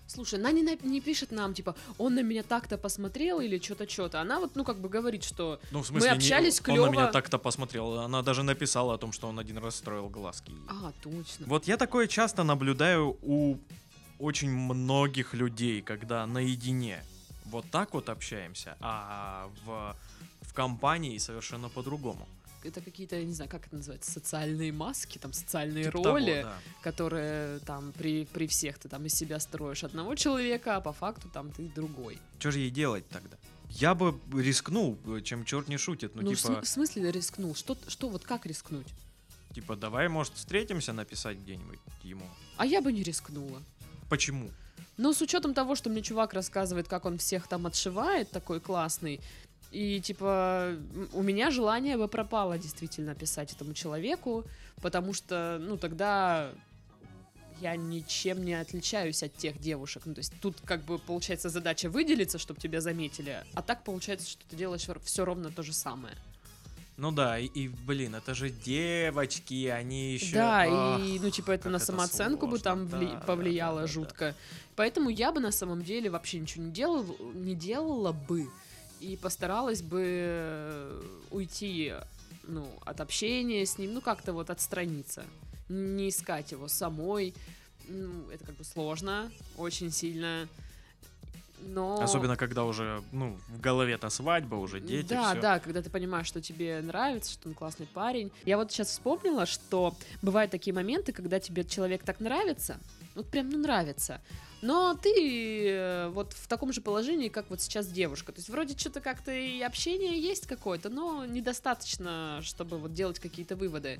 [0.09, 3.89] Слушай, она не, на- не пишет нам, типа, он на меня так-то посмотрел или что-то,
[3.89, 4.21] что-то.
[4.21, 7.07] Она вот, ну, как бы говорит, что Ну, в смысле, не- общались он на меня
[7.07, 7.99] так-то посмотрел.
[7.99, 10.53] Она даже написала о том, что он один раз строил глазки.
[10.69, 11.45] А, точно.
[11.47, 13.57] Вот я такое часто наблюдаю у
[14.19, 17.03] очень многих людей, когда наедине
[17.45, 19.95] вот так вот общаемся, а в,
[20.41, 22.27] в компании совершенно по-другому.
[22.63, 26.41] Это какие-то, я не знаю, как это называется, социальные маски, там, социальные Типа того, роли,
[26.43, 26.57] да.
[26.81, 31.29] которые там при, при всех ты там из себя строишь одного человека, а по факту
[31.29, 32.19] там ты другой.
[32.39, 33.37] Что же ей делать тогда?
[33.69, 36.15] Я бы рискнул, чем черт не шутит.
[36.15, 37.55] Ну, Ну, в, типа, в смысле рискнул?
[37.55, 38.87] Что, что вот как рискнуть?
[39.57, 42.25] типа, давай, может, встретимся написать где-нибудь ему.
[42.57, 43.63] А я бы не рискнула.
[44.09, 44.51] Почему?
[44.97, 49.21] Но с учетом того, что мне чувак рассказывает, как он всех там отшивает, такой классный,
[49.71, 50.75] и типа
[51.13, 54.45] у меня желание бы пропало действительно писать этому человеку,
[54.81, 56.51] потому что, ну, тогда
[57.59, 60.03] я ничем не отличаюсь от тех девушек.
[60.05, 64.29] Ну, то есть тут как бы получается задача выделиться, чтобы тебя заметили, а так получается,
[64.29, 66.15] что ты делаешь все ровно то же самое.
[66.97, 70.33] Ну да, и, и, блин, это же девочки, они еще.
[70.33, 72.63] Да, и ну типа это на самооценку бы сложно.
[72.63, 73.93] там вли- Да, да, повлияло да, да, да.
[73.93, 74.35] жутко.
[74.75, 77.05] Поэтому я бы на самом деле вообще ничего не делала,
[77.35, 78.49] не делала бы
[78.99, 81.93] и постаралась бы э, уйти
[82.47, 85.23] ну, от общения с ним, ну как-то вот отстраниться,
[85.69, 87.35] не искать его самой.
[87.87, 90.47] Ну, это как бы сложно, очень сильно.
[91.59, 91.99] Но...
[92.01, 95.41] Особенно, когда уже, ну, в голове-то свадьба, уже дети, Да, всё.
[95.41, 98.31] да, когда ты понимаешь, что тебе нравится, что он классный парень.
[98.45, 102.79] Я вот сейчас вспомнила, что бывают такие моменты, когда тебе человек так нравится,
[103.15, 104.21] вот прям, ну, нравится,
[104.61, 108.31] но ты э, вот в таком же положении, как вот сейчас девушка.
[108.31, 113.55] То есть вроде что-то как-то и общение есть какое-то, но недостаточно, чтобы вот делать какие-то
[113.55, 113.99] выводы.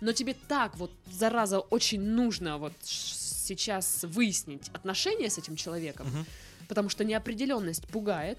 [0.00, 6.26] Но тебе так вот, зараза, очень нужно вот сейчас выяснить отношения с этим человеком, Мгм.
[6.74, 8.38] Потому что неопределенность пугает,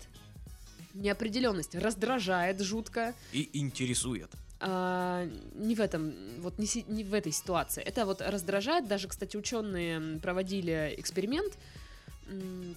[0.94, 3.14] неопределенность раздражает жутко.
[3.32, 4.30] И интересует.
[4.60, 7.82] А, не в этом, вот не, си- не в этой ситуации.
[7.82, 8.90] Это вот раздражает.
[8.90, 11.58] Даже, кстати, ученые проводили эксперимент,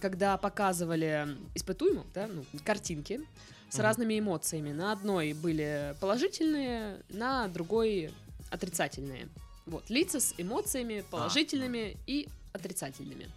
[0.01, 3.21] когда показывали испытуемым, да, ну, картинки
[3.68, 3.83] с Мгм.
[3.83, 4.71] разными эмоциями.
[4.73, 8.12] На одной были положительные, на другой
[8.51, 9.29] отрицательные.
[9.66, 13.29] Вот, лица с эмоциями положительными и отрицательными.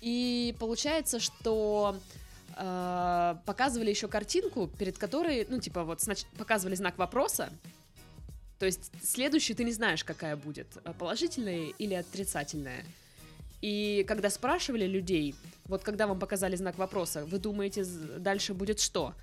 [0.00, 1.96] И получается, что
[2.56, 7.50] э, показывали еще картинку, перед которой, ну, типа, вот снач- показывали знак вопроса.
[8.58, 12.84] То есть следующий ты не знаешь, какая будет, э, положительная или отрицательная.
[13.60, 15.34] И когда спрашивали людей,
[15.66, 19.14] вот когда вам показали знак вопроса, вы думаете, дальше будет что?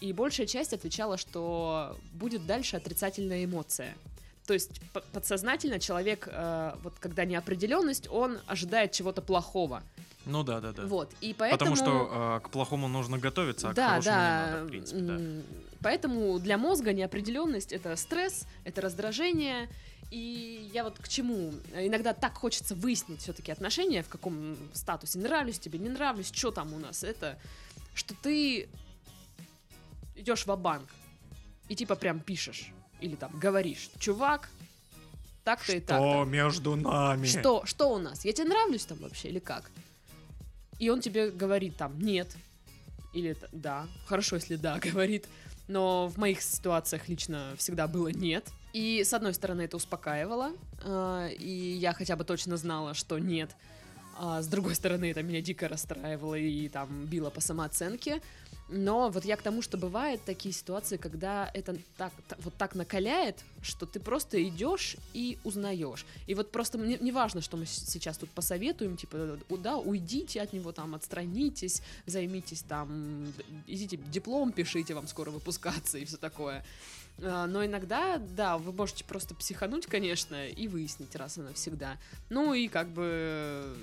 [0.00, 3.94] И большая часть отвечала, что будет дальше отрицательная эмоция.
[4.46, 4.80] То есть
[5.12, 9.82] подсознательно человек, э, вот когда неопределенность, он ожидает чего-то плохого.
[10.26, 10.86] Ну да, да, да.
[10.86, 11.58] Вот, и поэтому...
[11.58, 14.46] Потому что а, к плохому нужно готовиться, а к да, хорошему да.
[14.46, 15.20] не надо, в принципе, да.
[15.80, 19.68] Поэтому для мозга неопределенность это стресс, это раздражение.
[20.10, 21.52] И я вот к чему?
[21.76, 25.18] Иногда так хочется выяснить все-таки отношения, в каком статусе.
[25.18, 27.04] Нравлюсь тебе, не нравлюсь, что там у нас.
[27.04, 27.38] Это
[27.94, 28.68] что ты
[30.14, 30.88] идешь в банк
[31.68, 34.48] и типа прям пишешь или там говоришь, чувак,
[35.44, 35.98] так-то и так.
[35.98, 37.26] Что между нами?
[37.26, 38.24] Что, что у нас?
[38.24, 39.70] Я тебе нравлюсь там вообще или как?
[40.78, 42.34] И он тебе говорит там нет.
[43.12, 43.86] Или да.
[44.06, 45.26] Хорошо, если да, говорит.
[45.68, 48.46] Но в моих ситуациях лично всегда было нет.
[48.72, 53.54] И с одной стороны это успокаивало, а, и я хотя бы точно знала, что нет.
[54.16, 58.22] А с другой стороны это меня дико расстраивало и там било по самооценке.
[58.70, 62.74] Но вот я к тому, что бывают такие ситуации, когда это так, та- вот так
[62.74, 66.06] накаляет, что ты просто идешь и узнаешь.
[66.26, 70.54] И вот просто мне не важно, что мы сейчас тут посоветуем, типа, да, уйдите от
[70.54, 73.34] него, там, отстранитесь, займитесь там,
[73.66, 76.64] идите диплом пишите, вам скоро выпускаться и все такое.
[77.22, 81.98] А, Но иногда, да, вы можете просто психануть, конечно, и выяснить раз и навсегда.
[82.30, 83.76] Ну и как бы,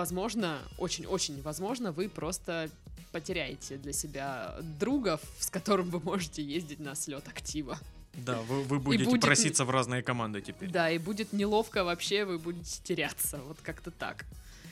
[0.00, 2.70] возможно, очень-очень возможно, вы просто
[3.12, 7.76] потеряете для себя другов, с которым вы можете ездить на слет актива.
[8.14, 10.70] Да, вы, вы будете будет- проситься в разные команды теперь.
[10.70, 14.24] Да, и будет неловко вообще, вы будете теряться, вот как-то так.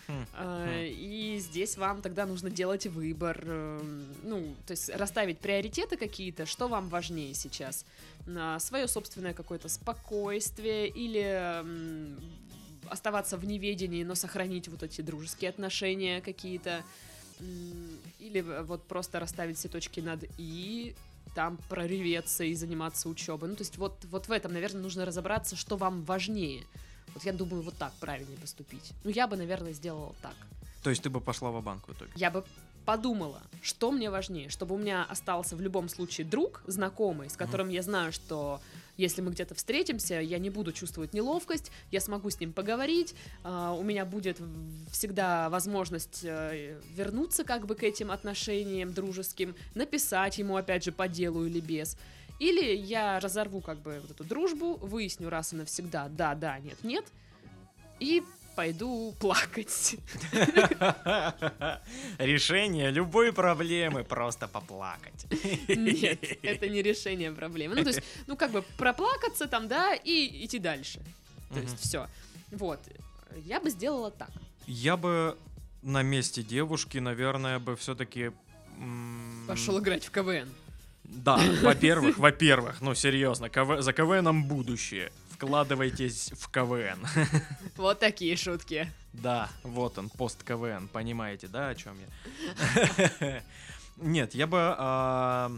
[0.07, 0.71] Хм, А, хм.
[0.87, 6.69] И здесь вам тогда нужно делать выбор, эм, ну, то есть расставить приоритеты какие-то, что
[6.69, 7.85] вам важнее сейчас,
[8.59, 11.63] свое собственное какое-то спокойствие или
[12.89, 16.83] оставаться в неведении, но сохранить вот эти дружеские отношения какие-то,
[18.19, 20.95] или вот просто расставить все точки над и
[21.35, 23.49] там прореветься и заниматься учебой.
[23.49, 26.65] Ну, то есть вот, вот в этом, наверное, нужно разобраться, что вам важнее.
[27.15, 28.93] Вот я думаю, вот так правильнее поступить.
[29.05, 30.35] Ну, я бы, наверное, сделала так.
[30.83, 32.11] То есть ты бы пошла в банк в итоге?
[32.17, 32.45] Я бы
[32.85, 37.69] подумала, что мне важнее, чтобы у меня остался в любом случае друг, знакомый, с которым
[37.69, 38.61] я знаю, что
[38.99, 43.73] если мы где-то встретимся, я не буду чувствовать неловкость, я смогу с ним поговорить, а,
[43.73, 44.39] у меня будет
[44.91, 51.09] всегда возможность э, вернуться как бы к этим отношениям дружеским, написать ему опять же по
[51.09, 51.97] делу или без.
[52.41, 56.79] Или я разорву как бы вот эту дружбу, выясню раз и навсегда, да, да, нет,
[56.83, 57.05] нет,
[58.01, 58.23] и
[58.59, 59.95] пойду плакать.
[62.19, 65.27] Решение любой проблемы просто поплакать.
[65.69, 67.77] Нет, это не решение проблемы.
[67.77, 70.99] Ну, то есть, ну, как бы проплакаться там, да, и идти дальше.
[71.55, 72.09] То есть, все.
[72.51, 72.81] Вот.
[73.45, 74.31] Я бы сделала так.
[74.67, 75.39] Я бы
[75.83, 78.33] на месте девушки, наверное, бы все-таки...
[79.47, 80.49] Пошел играть в КВН.
[81.05, 83.83] Да, во-первых, во-первых, ну серьезно, КВ...
[83.83, 85.13] за КВНом будущее.
[85.39, 87.07] Вкладывайтесь в КВН.
[87.77, 88.93] Вот такие шутки.
[89.13, 93.43] Да, вот он, пост КВН, понимаете, да, о чем я?
[93.97, 95.53] Нет, я бы а,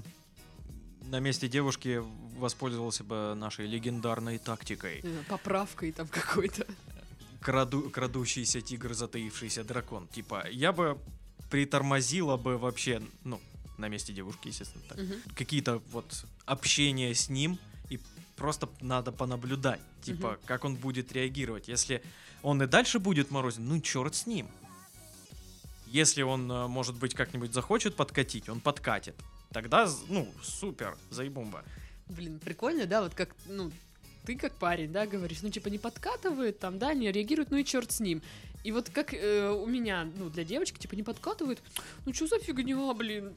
[1.06, 2.02] на месте девушки
[2.36, 5.02] воспользовался бы нашей легендарной тактикой.
[5.28, 6.66] Поправкой там какой-то.
[7.40, 10.08] Краду, крадущийся тигр, затаившийся дракон.
[10.08, 10.98] Типа, я бы
[11.50, 13.40] притормозила бы вообще, ну,
[13.78, 14.98] на месте девушки, естественно, так.
[14.98, 15.14] Угу.
[15.36, 17.58] Какие-то вот общения с ним,
[18.40, 20.36] просто надо понаблюдать, типа, угу.
[20.46, 21.68] как он будет реагировать.
[21.68, 22.02] Если
[22.42, 24.48] он и дальше будет морозить, ну, черт с ним.
[25.86, 29.14] Если он, э, может быть, как-нибудь захочет подкатить, он подкатит.
[29.52, 31.62] Тогда, ну, супер, заебумба.
[32.06, 33.70] Блин, прикольно, да, вот как, ну,
[34.24, 37.64] ты как парень, да, говоришь, ну, типа, не подкатывает, там, да, не реагирует, ну и
[37.64, 38.22] черт с ним.
[38.64, 41.60] И вот как э, у меня, ну, для девочки, типа, не подкатывает,
[42.06, 43.34] ну, что за фигня, блин,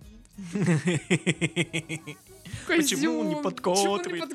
[2.67, 4.29] Почему не подкатывает?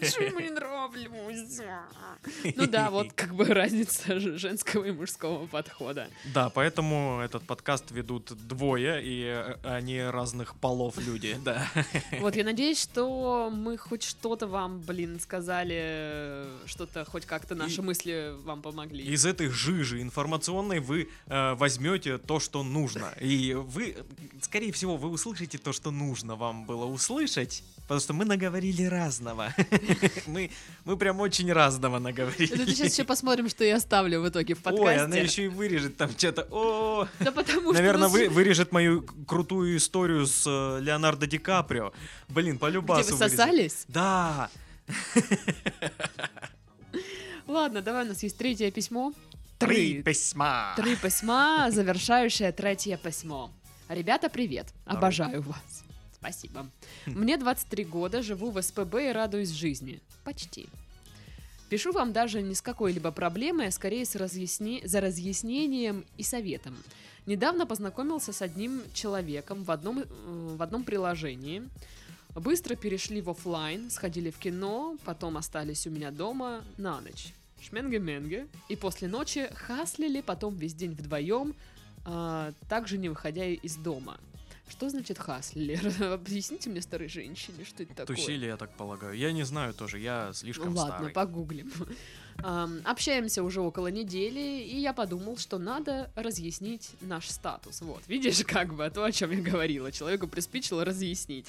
[0.00, 0.73] Почему ему не нравлюсь?
[2.56, 6.08] Ну да, вот как бы разница женского и мужского подхода.
[6.32, 11.66] Да, поэтому этот подкаст ведут двое, и э, они разных полов люди, да.
[12.20, 18.34] Вот, я надеюсь, что мы хоть что-то вам, блин, сказали, что-то, хоть как-то наши мысли
[18.44, 19.04] вам помогли.
[19.04, 23.12] Из этой жижи информационной вы э, возьмете то, что нужно.
[23.20, 23.96] И вы
[24.40, 29.54] скорее всего, вы услышите то, что нужно вам было услышать, потому что мы наговорили разного.
[30.26, 30.50] мы,
[30.84, 32.13] мы прям очень разного наговорили.
[32.22, 34.86] Это сейчас еще посмотрим, что я оставлю в итоге в подкасте.
[34.86, 37.08] Ой, она еще и вырежет там что-то.
[37.20, 41.92] Да потому Наверное, вы, вырежет мою крутую историю с э, Леонардо Ди Каприо.
[42.28, 43.84] Блин, по любасу Где вы сосались?
[43.88, 44.50] Да.
[47.46, 49.12] Ладно, давай, у нас есть третье письмо.
[49.58, 50.74] Три письма.
[50.76, 53.50] Три письма, завершающее третье письмо.
[53.88, 54.72] Ребята, привет.
[54.86, 55.84] Обожаю вас.
[56.12, 56.66] Спасибо.
[57.06, 60.00] Мне 23 года, живу в СПБ и радуюсь жизни.
[60.24, 60.68] Почти.
[61.74, 64.80] Пишу вам даже не с какой-либо проблемой, а скорее с разъясни...
[64.84, 66.76] за разъяснением и советом.
[67.26, 70.04] Недавно познакомился с одним человеком в одном, э,
[70.56, 71.68] в одном приложении.
[72.36, 77.34] Быстро перешли в офлайн, сходили в кино, потом остались у меня дома на ночь.
[77.60, 78.46] Шменге-менге.
[78.68, 81.56] И после ночи хаслили потом весь день вдвоем,
[82.04, 84.16] а, также не выходя из дома.
[84.68, 85.92] Что значит хаслер?
[86.12, 88.16] Объясните мне, старой женщине, что это такое.
[88.16, 89.14] Тусили, я так полагаю.
[89.16, 91.12] Я не знаю тоже, я слишком Ладно, старый.
[91.12, 91.72] погуглим.
[92.38, 97.80] Um, общаемся уже около недели, и я подумал, что надо разъяснить наш статус.
[97.80, 99.92] Вот, видишь, как бы, то, о чем я говорила.
[99.92, 101.46] Человеку приспичило разъяснить.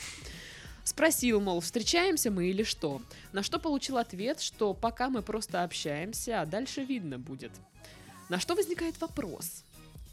[0.84, 3.02] Спросил, мол, встречаемся мы или что?
[3.34, 7.52] На что получил ответ, что пока мы просто общаемся, а дальше видно будет.
[8.30, 9.64] На что возникает вопрос?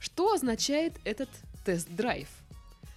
[0.00, 1.28] Что означает этот
[1.66, 2.28] тест-драйв?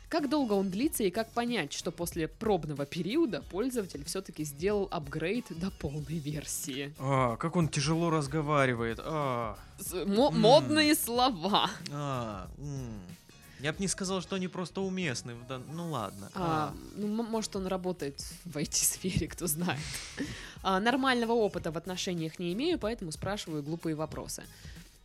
[0.09, 5.45] Как долго он длится и как понять, что после пробного периода пользователь все-таки сделал апгрейд
[5.59, 6.93] до полной версии?
[6.99, 8.99] А, как он тяжело разговаривает.
[9.03, 9.57] А.
[10.05, 11.69] Мо- модные слова.
[11.91, 13.01] А, м-
[13.61, 15.33] я бы не сказал, что они просто уместны.
[15.49, 16.29] Да, ну ладно.
[16.35, 16.75] А, а.
[16.95, 19.79] Ну, может, он работает в IT-сфере, кто знает.
[20.61, 24.43] А, нормального опыта в отношениях не имею, поэтому спрашиваю глупые вопросы.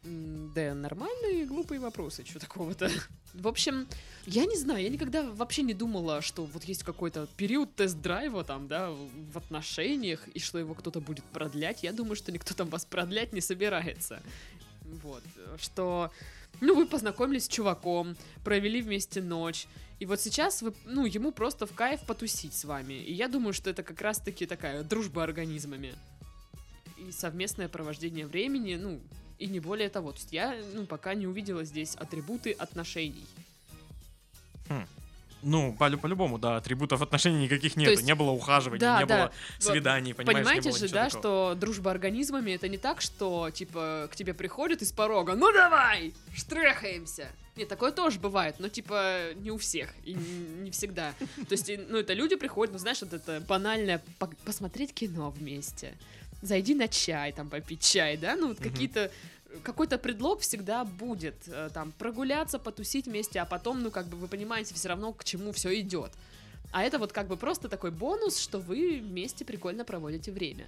[0.03, 2.91] Да, нормальные глупые вопросы, что такого-то.
[3.35, 3.87] В общем,
[4.27, 8.67] я не знаю, я никогда вообще не думала, что вот есть какой-то период тест-драйва там,
[8.67, 11.83] да, в отношениях, и что его кто-то будет продлять.
[11.83, 14.23] Я думаю, что никто там вас продлять не собирается.
[15.03, 15.23] Вот,
[15.59, 16.11] что,
[16.61, 19.67] ну, вы познакомились с чуваком, провели вместе ночь,
[20.01, 22.95] и вот сейчас вы, ну, ему просто в кайф потусить с вами.
[22.95, 25.95] И я думаю, что это как раз-таки такая дружба организмами.
[26.97, 29.01] И совместное провождение времени, ну,
[29.41, 30.13] и не более того.
[30.13, 33.27] То есть я ну, пока не увидела здесь атрибуты отношений.
[34.69, 34.87] Хм.
[35.43, 37.91] Ну, по- по-любому, да, атрибутов отношений никаких нет.
[37.91, 38.03] Есть...
[38.03, 39.17] Не было ухаживания, да, не да.
[39.17, 41.21] было свиданий, понимаешь, Понимаете же, да, такого.
[41.23, 46.13] что дружба организмами это не так, что типа к тебе приходят из порога, ну давай,
[46.37, 47.29] штрехаемся.
[47.57, 51.15] Нет, такое тоже бывает, но типа не у всех и не всегда.
[51.49, 54.03] То есть, ну это люди приходят, ну знаешь, вот это банальное
[54.45, 55.95] посмотреть кино вместе
[56.43, 58.71] зайди на чай, там, попить чай, да, ну, вот mm-hmm.
[58.71, 59.11] какие-то
[59.63, 64.29] какой-то предлог всегда будет, э, там, прогуляться, потусить вместе, а потом, ну, как бы, вы
[64.29, 66.13] понимаете все равно, к чему все идет.
[66.73, 70.67] А это вот как бы просто такой бонус, что вы вместе прикольно проводите время.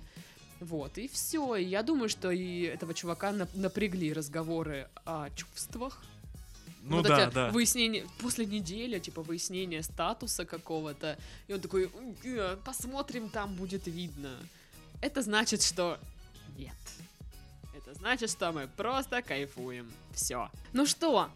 [0.59, 1.57] Вот, и все.
[1.57, 6.03] И я думаю, что и этого чувака напрягли разговоры о чувствах.
[6.83, 7.51] Ну вот да, да.
[7.51, 11.16] Выяснение, после недели, типа, выяснения статуса какого-то.
[11.47, 11.89] И он такой,
[12.64, 14.37] посмотрим, там будет видно
[15.03, 15.98] это значит, что
[16.57, 16.72] нет.
[17.74, 19.92] Это значит, что мы просто кайфуем.
[20.14, 20.48] Все.
[20.72, 21.30] Ну что?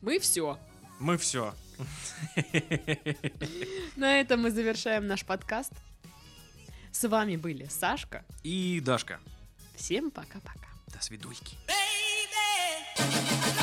[0.00, 0.58] Мы все.
[0.98, 1.54] Мы все.
[3.96, 5.72] На этом мы завершаем наш подкаст.
[6.90, 8.24] С вами были Сашка.
[8.42, 9.20] И Дашка.
[9.76, 10.66] Всем пока-пока.
[10.88, 11.56] До свидульки.
[12.96, 13.59] baby.